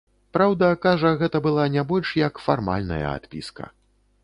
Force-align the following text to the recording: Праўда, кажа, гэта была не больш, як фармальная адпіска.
Праўда, 0.35 0.69
кажа, 0.85 1.11
гэта 1.19 1.41
была 1.47 1.67
не 1.77 1.85
больш, 1.93 2.15
як 2.23 2.43
фармальная 2.47 3.05
адпіска. 3.15 3.71